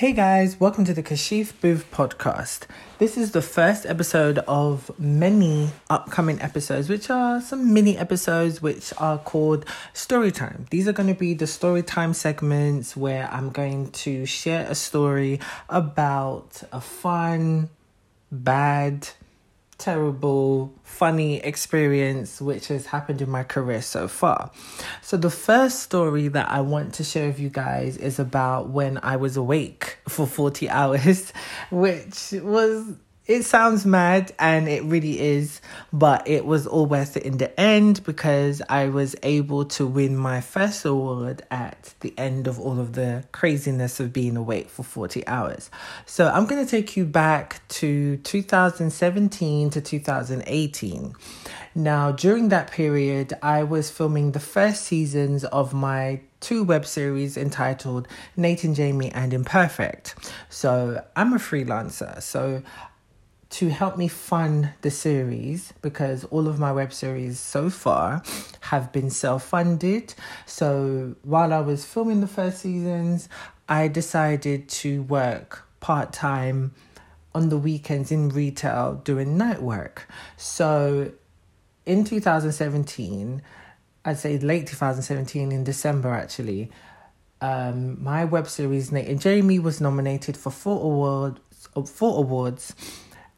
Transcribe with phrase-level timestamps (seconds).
[0.00, 2.60] Hey guys, welcome to the Kashif Booth podcast.
[2.96, 8.94] This is the first episode of many upcoming episodes, which are some mini episodes which
[8.96, 10.64] are called story time.
[10.70, 14.74] These are going to be the story time segments where I'm going to share a
[14.74, 17.68] story about a fun,
[18.32, 19.06] bad,
[19.80, 24.50] terrible, funny experience which has happened in my career so far.
[25.02, 29.00] So, the first story that I want to share with you guys is about when
[29.02, 31.32] I was awake for 40 hours,
[31.70, 32.94] which was
[33.30, 35.60] it sounds mad and it really is,
[35.92, 40.16] but it was all worth it in the end because I was able to win
[40.16, 44.82] my first award at the end of all of the craziness of being awake for
[44.82, 45.70] 40 hours.
[46.06, 51.14] So I'm going to take you back to 2017 to 2018.
[51.76, 57.36] Now, during that period, I was filming the first seasons of my two web series
[57.36, 60.16] entitled Nate and Jamie and Imperfect.
[60.48, 62.20] So I'm a freelancer.
[62.20, 62.62] So
[63.50, 68.22] to help me fund the series because all of my web series so far
[68.60, 70.14] have been self funded.
[70.46, 73.28] So while I was filming the first seasons,
[73.68, 76.74] I decided to work part time
[77.34, 80.08] on the weekends in retail doing night work.
[80.36, 81.12] So
[81.86, 83.42] in 2017,
[84.04, 86.70] I'd say late 2017, in December actually,
[87.40, 91.40] um, my web series Nate and Jamie was nominated for four awards.
[91.86, 92.74] Four awards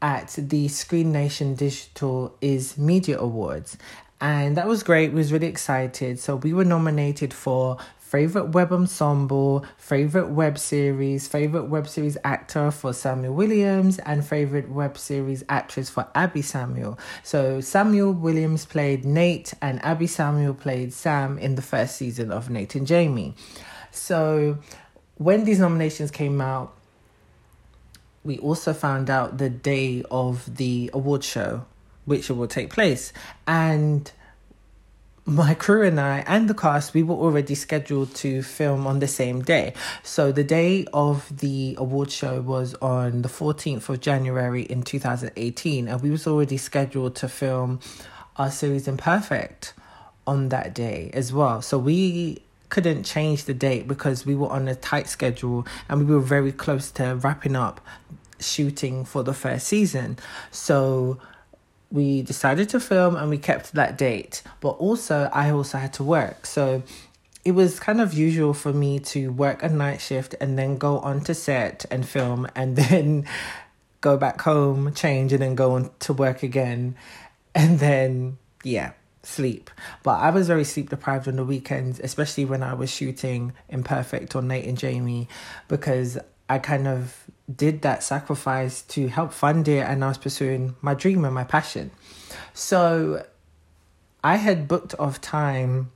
[0.00, 3.76] at the Screen Nation Digital is Media Awards.
[4.20, 5.12] And that was great.
[5.12, 6.18] We was really excited.
[6.18, 12.70] So we were nominated for favorite web ensemble, favorite web series, favorite web series actor
[12.70, 16.98] for Samuel Williams, and favorite web series actress for Abby Samuel.
[17.22, 22.48] So Samuel Williams played Nate, and Abby Samuel played Sam in the first season of
[22.48, 23.34] Nate and Jamie.
[23.90, 24.58] So
[25.16, 26.77] when these nominations came out,
[28.24, 31.64] we also found out the day of the award show,
[32.04, 33.12] which will take place.
[33.46, 34.10] And
[35.28, 39.06] my crew and I and the cast, we were already scheduled to film on the
[39.06, 39.74] same day.
[40.02, 45.86] So the day of the award show was on the 14th of January in 2018
[45.86, 47.80] and we was already scheduled to film
[48.36, 49.74] our series Imperfect
[50.26, 51.60] on that day as well.
[51.60, 56.14] So we couldn't change the date because we were on a tight schedule and we
[56.14, 57.80] were very close to wrapping up
[58.40, 60.18] shooting for the first season.
[60.50, 61.18] So
[61.90, 64.42] we decided to film and we kept that date.
[64.60, 66.46] But also, I also had to work.
[66.46, 66.82] So
[67.44, 70.98] it was kind of usual for me to work a night shift and then go
[70.98, 73.26] on to set and film and then
[74.00, 76.94] go back home, change, and then go on to work again.
[77.54, 78.92] And then, yeah,
[79.28, 79.70] sleep.
[80.02, 84.34] But I was very sleep deprived on the weekends, especially when I was shooting Imperfect
[84.34, 85.28] on Nate and Jamie,
[85.68, 86.18] because
[86.48, 87.24] I kind of
[87.54, 91.44] did that sacrifice to help fund it and I was pursuing my dream and my
[91.44, 91.90] passion.
[92.54, 93.24] So
[94.24, 95.90] I had booked off time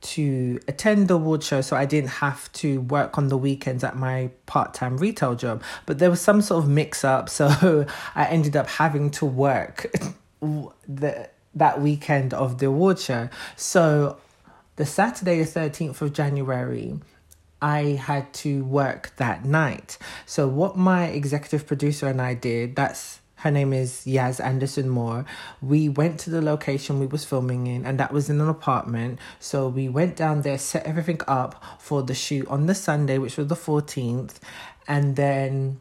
[0.00, 3.96] to attend the award show so I didn't have to work on the weekends at
[3.96, 8.56] my part-time retail job but there was some sort of mix up so I ended
[8.56, 9.92] up having to work
[10.88, 13.28] the that weekend of the award show.
[13.56, 14.18] So
[14.76, 16.98] the Saturday, the 13th of January,
[17.60, 19.98] I had to work that night.
[20.26, 25.24] So what my executive producer and I did, that's her name is Yaz Anderson Moore.
[25.62, 29.18] We went to the location we was filming in, and that was in an apartment.
[29.38, 33.38] So we went down there, set everything up for the shoot on the Sunday, which
[33.38, 34.36] was the 14th,
[34.86, 35.80] and then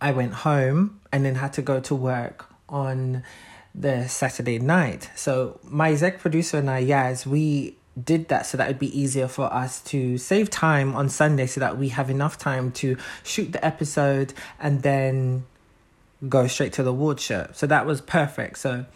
[0.00, 3.24] I went home and then had to go to work on
[3.74, 5.10] the Saturday night.
[5.16, 9.28] So my exec producer and I, Yaz, we did that so that it'd be easier
[9.28, 13.52] for us to save time on Sunday so that we have enough time to shoot
[13.52, 15.44] the episode and then
[16.28, 17.48] go straight to the award show.
[17.52, 18.58] So that was perfect.
[18.58, 18.86] So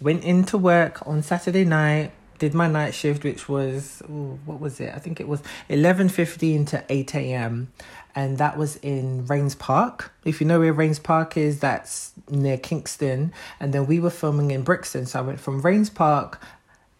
[0.00, 4.80] went into work on Saturday night, did my night shift, which was ooh, what was
[4.80, 4.92] it?
[4.94, 7.72] I think it was eleven fifteen to eight a.m
[8.16, 10.10] and that was in Raynes Park.
[10.24, 13.32] If you know where Raynes Park is, that's near Kingston.
[13.60, 15.04] And then we were filming in Brixton.
[15.04, 16.40] So I went from Raynes Park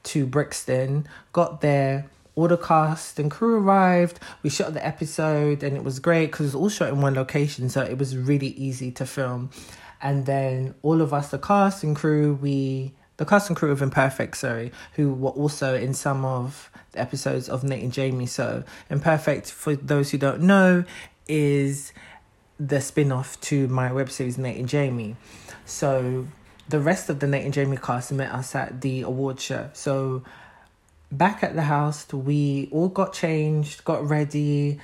[0.04, 4.20] to Brixton, got there, all the cast and crew arrived.
[4.42, 7.14] We shot the episode and it was great because it was all shot in one
[7.14, 7.70] location.
[7.70, 9.48] So it was really easy to film.
[10.02, 13.82] And then all of us, the cast and crew, we the cast and crew of
[13.82, 18.26] Imperfect, sorry, who were also in some of the episodes of Nate and Jamie.
[18.26, 20.84] So, Imperfect, for those who don't know,
[21.26, 21.92] is
[22.58, 25.16] the spin off to my web series Nate and Jamie.
[25.64, 26.26] So,
[26.68, 29.70] the rest of the Nate and Jamie cast met us at the award show.
[29.72, 30.22] So,
[31.10, 34.78] back at the house, we all got changed, got ready,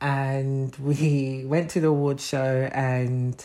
[0.00, 3.44] and we went to the award show and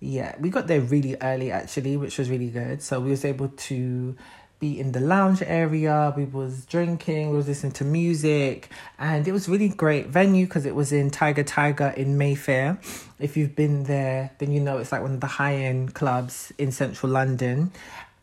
[0.00, 2.82] yeah, we got there really early actually, which was really good.
[2.82, 4.16] So we was able to
[4.60, 6.12] be in the lounge area.
[6.16, 10.66] We was drinking, we was listening to music, and it was really great venue because
[10.66, 12.78] it was in Tiger Tiger in Mayfair.
[13.18, 16.52] If you've been there, then you know it's like one of the high end clubs
[16.58, 17.72] in central London.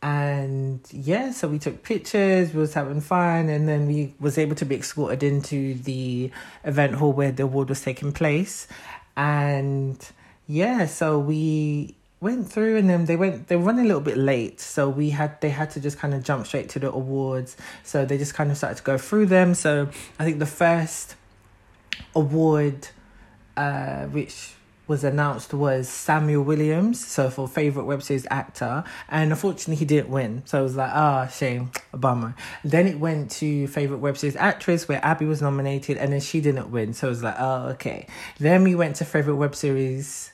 [0.01, 4.56] And yeah, so we took pictures, we was having fun, and then we was able
[4.56, 6.31] to be escorted into the
[6.63, 8.68] event hall where the award was taking place.
[9.18, 9.98] And
[10.47, 14.18] yeah, so we went through and then they went they were running a little bit
[14.18, 17.56] late so we had they had to just kind of jump straight to the awards
[17.83, 19.88] so they just kind of started to go through them so
[20.18, 21.15] i think the first
[22.15, 22.88] award
[23.57, 24.56] uh which
[24.88, 30.09] was announced was Samuel Williams, so for favorite web series actor, and unfortunately he didn't
[30.09, 30.44] win.
[30.45, 32.36] So I was like, ah, oh, shame, a bummer.
[32.63, 36.39] Then it went to favorite web series actress, where Abby was nominated, and then she
[36.39, 36.94] didn't win.
[36.94, 38.06] So I was like, oh, okay.
[38.38, 40.31] Then we went to favorite web series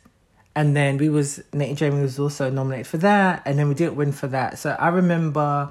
[0.55, 3.73] and then we was Nate and Jamie was also nominated for that, and then we
[3.73, 4.59] didn't win for that.
[4.59, 5.69] So I remember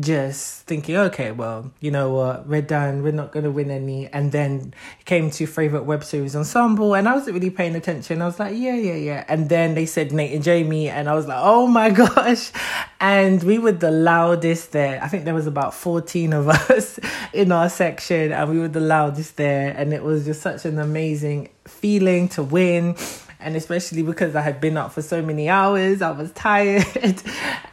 [0.00, 3.02] just thinking, okay, well, you know what, we're done.
[3.02, 4.06] We're not gonna win any.
[4.06, 4.72] And then
[5.04, 8.22] came to favorite web series ensemble, and I wasn't really paying attention.
[8.22, 9.24] I was like, yeah, yeah, yeah.
[9.28, 12.52] And then they said Nate and Jamie, and I was like, oh my gosh.
[13.00, 15.02] And we were the loudest there.
[15.02, 16.98] I think there was about fourteen of us
[17.32, 19.74] in our section, and we were the loudest there.
[19.76, 22.96] And it was just such an amazing feeling to win
[23.40, 27.22] and especially because I had been up for so many hours, I was tired,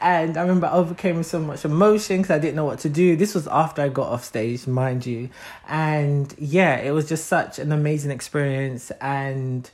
[0.02, 3.16] and I remember I overcame so much emotion because I didn't know what to do.
[3.16, 5.30] This was after I got off stage, mind you,
[5.68, 9.70] and yeah, it was just such an amazing experience and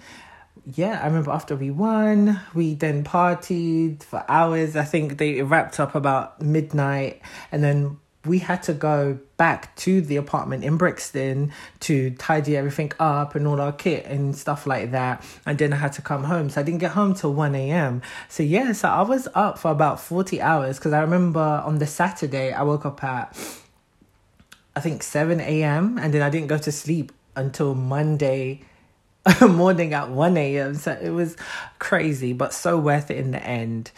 [0.76, 4.76] yeah, I remember after we won, we then partied for hours.
[4.76, 7.22] I think they wrapped up about midnight,
[7.52, 12.91] and then we had to go back to the apartment in Brixton to tidy everything
[13.00, 15.25] up and all our kit and stuff like that.
[15.45, 16.50] And then I had to come home.
[16.50, 18.01] So I didn't get home till 1 a.m.
[18.29, 21.88] So yeah, so I was up for about 40 hours because I remember on the
[21.88, 23.35] Saturday I woke up at
[24.75, 25.97] I think 7 a.m.
[25.97, 28.62] and then I didn't go to sleep until Monday
[29.41, 30.75] morning at 1 a.m.
[30.75, 31.35] So it was
[31.79, 33.91] crazy, but so worth it in the end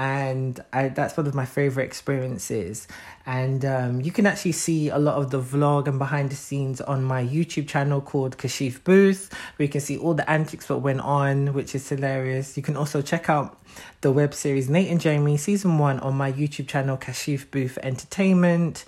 [0.00, 2.88] and I, that's one of my favorite experiences.
[3.26, 6.80] And um, you can actually see a lot of the vlog and behind the scenes
[6.80, 10.78] on my YouTube channel called Kashif Booth, where you can see all the antics that
[10.78, 12.56] went on, which is hilarious.
[12.56, 13.60] You can also check out
[14.00, 18.86] the web series Nate and Jamie season one on my YouTube channel Kashif Booth Entertainment.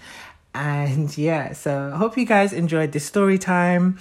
[0.55, 3.99] And yeah, so I hope you guys enjoyed this story time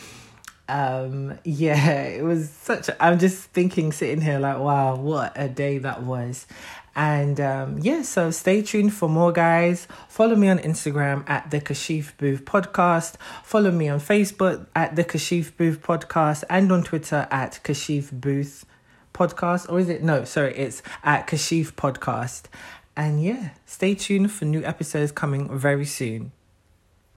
[0.69, 5.49] um yeah it was such a, i'm just thinking sitting here like wow what a
[5.49, 6.45] day that was
[6.95, 9.87] and um, yeah, so stay tuned for more, guys.
[10.09, 13.15] Follow me on Instagram at the Kashif Booth Podcast.
[13.43, 18.65] Follow me on Facebook at the Kashif Booth Podcast and on Twitter at Kashif Booth
[19.13, 19.71] Podcast.
[19.71, 20.03] Or is it?
[20.03, 22.43] No, sorry, it's at Kashif Podcast.
[22.97, 26.33] And yeah, stay tuned for new episodes coming very soon.